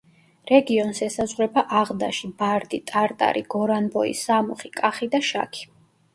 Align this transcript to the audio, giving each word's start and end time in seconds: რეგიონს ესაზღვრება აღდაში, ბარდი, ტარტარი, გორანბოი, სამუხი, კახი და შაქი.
რეგიონს 0.51 1.01
ესაზღვრება 1.07 1.63
აღდაში, 1.81 2.31
ბარდი, 2.39 2.81
ტარტარი, 2.93 3.45
გორანბოი, 3.57 4.17
სამუხი, 4.25 4.75
კახი 4.83 5.13
და 5.15 5.23
შაქი. 5.31 5.71